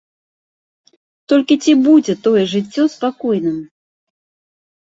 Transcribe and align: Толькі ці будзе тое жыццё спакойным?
Толькі 1.33 1.55
ці 1.65 1.75
будзе 1.87 2.13
тое 2.29 2.43
жыццё 2.55 2.83
спакойным? 2.95 3.57